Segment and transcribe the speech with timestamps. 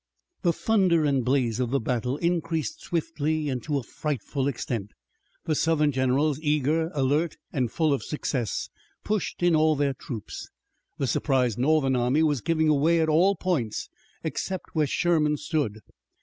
[0.41, 4.93] The thunder and blaze of the battle increased swiftly and to a frightful extent.
[5.45, 8.69] The Southern generals, eager, alert and full of success,
[9.03, 10.49] pushed in all their troops.
[10.97, 13.89] The surprised Northern army was giving away at all points,
[14.23, 15.81] except where Sherman stood.